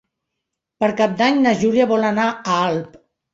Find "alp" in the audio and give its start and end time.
2.71-2.99